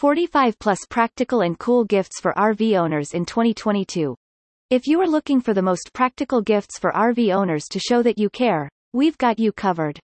[0.00, 4.16] 45 plus practical and cool gifts for RV owners in 2022.
[4.70, 8.18] If you are looking for the most practical gifts for RV owners to show that
[8.18, 10.00] you care, we've got you covered.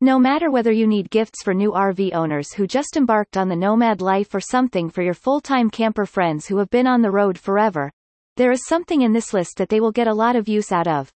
[0.00, 3.54] No matter whether you need gifts for new RV owners who just embarked on the
[3.54, 7.38] nomad life or something for your full-time camper friends who have been on the road
[7.38, 7.88] forever,
[8.36, 10.88] there is something in this list that they will get a lot of use out
[10.88, 11.08] of.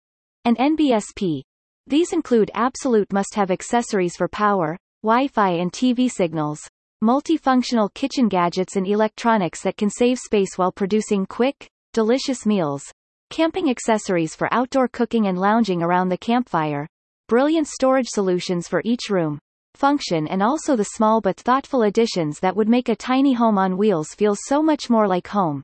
[0.44, 1.40] An NBSP.
[1.86, 6.68] These include absolute must-have accessories for power, Wi-Fi and TV signals,
[7.02, 12.84] multifunctional kitchen gadgets and electronics that can save space while producing quick, delicious meals,
[13.30, 16.86] camping accessories for outdoor cooking and lounging around the campfire,
[17.28, 19.38] brilliant storage solutions for each room,
[19.74, 23.76] function and also the small but thoughtful additions that would make a tiny home on
[23.76, 25.62] wheels feel so much more like home.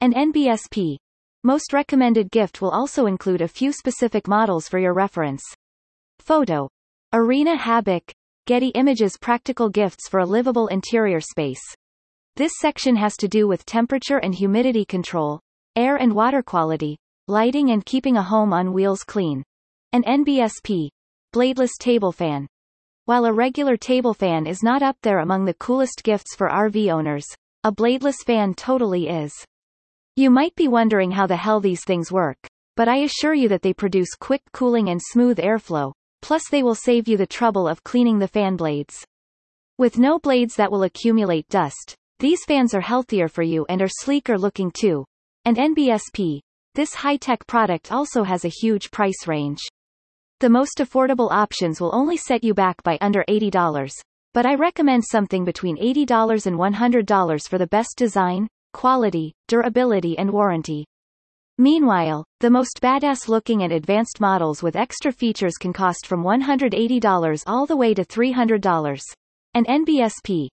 [0.00, 0.96] An NBSP.
[1.44, 5.42] Most recommended gift will also include a few specific models for your reference.
[6.18, 6.68] Photo.
[7.12, 8.10] Arina Habich,
[8.46, 11.62] Getty Images Practical Gifts for a Livable Interior Space.
[12.36, 15.40] This section has to do with temperature and humidity control,
[15.76, 19.42] air and water quality, lighting and keeping a home on wheels clean.
[19.94, 20.90] An NBSP.
[21.34, 22.46] Bladeless Table Fan.
[23.06, 26.92] While a regular table fan is not up there among the coolest gifts for RV
[26.92, 27.24] owners,
[27.62, 29.32] a bladeless fan totally is.
[30.16, 32.46] You might be wondering how the hell these things work,
[32.76, 35.94] but I assure you that they produce quick cooling and smooth airflow,
[36.24, 39.04] plus they will save you the trouble of cleaning the fan blades.
[39.76, 43.90] With no blades that will accumulate dust, these fans are healthier for you and are
[43.90, 45.04] sleeker looking too.
[45.44, 46.40] And NBSP.
[46.74, 49.60] This high-tech product also has a huge price range.
[50.40, 53.92] The most affordable options will only set you back by under $80,
[54.32, 60.30] but I recommend something between $80 and $100 for the best design, quality, durability and
[60.30, 60.86] warranty.
[61.58, 67.42] Meanwhile, the most badass looking and advanced models with extra features can cost from $180
[67.46, 69.00] all the way to $300.
[69.54, 70.48] An NBSP.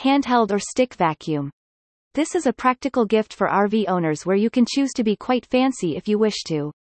[0.00, 1.50] Handheld or stick vacuum.
[2.14, 5.44] This is a practical gift for RV owners where you can choose to be quite
[5.44, 6.72] fancy if you wish to.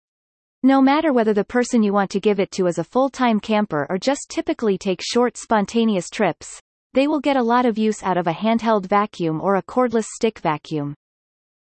[0.63, 3.85] No matter whether the person you want to give it to is a full-time camper
[3.89, 6.61] or just typically take short spontaneous trips,
[6.93, 10.05] they will get a lot of use out of a handheld vacuum or a cordless
[10.05, 10.95] stick vacuum.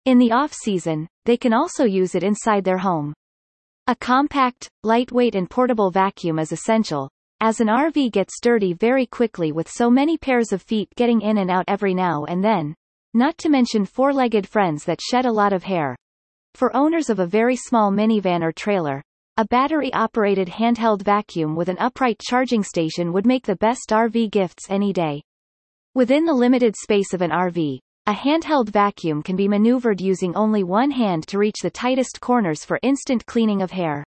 [0.04, 3.14] In the off-season, they can also use it inside their home.
[3.86, 7.08] A compact, lightweight and portable vacuum is essential,
[7.40, 11.38] as an RV gets dirty very quickly with so many pairs of feet getting in
[11.38, 12.74] and out every now and then,
[13.14, 15.96] not to mention four-legged friends that shed a lot of hair.
[16.54, 19.02] For owners of a very small minivan or trailer,
[19.38, 24.66] a battery-operated handheld vacuum with an upright charging station would make the best RV gifts
[24.68, 25.22] any day.
[25.94, 30.62] Within the limited space of an RV, a handheld vacuum can be maneuvered using only
[30.62, 34.04] one hand to reach the tightest corners for instant cleaning of hair.